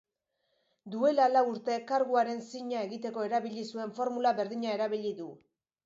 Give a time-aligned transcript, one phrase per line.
[0.95, 5.35] Duela lau urte karguaren zina egiteko erabili zuen formula berdina erabili du.